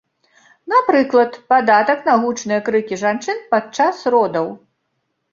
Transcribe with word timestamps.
Напрыклад, 0.71 1.35
падатак 1.53 1.99
на 2.07 2.15
гучныя 2.23 2.61
крыкі 2.69 2.97
жанчыны 3.01 3.43
падчас 3.51 4.01
родаў. 4.15 4.49